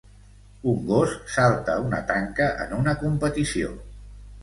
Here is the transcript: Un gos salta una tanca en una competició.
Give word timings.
Un 0.71 0.79
gos 0.91 1.13
salta 1.35 1.77
una 1.91 2.01
tanca 2.09 2.51
en 2.67 2.77
una 2.83 2.99
competició. 3.07 3.81